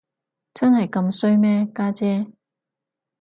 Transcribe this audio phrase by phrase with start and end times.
[0.55, 2.25] 真係咁衰咩，家姐？